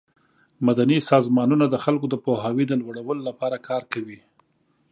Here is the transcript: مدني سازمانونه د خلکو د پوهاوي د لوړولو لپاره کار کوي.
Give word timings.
مدني 0.67 0.97
سازمانونه 1.11 1.65
د 1.69 1.75
خلکو 1.83 2.05
د 2.09 2.15
پوهاوي 2.25 2.63
د 2.67 2.73
لوړولو 2.81 3.21
لپاره 3.29 3.57
کار 3.67 3.83
کوي. 3.93 4.19